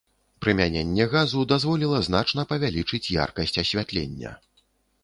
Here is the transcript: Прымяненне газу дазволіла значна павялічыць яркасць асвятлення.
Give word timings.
Прымяненне 0.43 1.05
газу 1.15 1.43
дазволіла 1.53 2.01
значна 2.09 2.47
павялічыць 2.53 3.05
яркасць 3.23 3.59
асвятлення. 3.65 4.35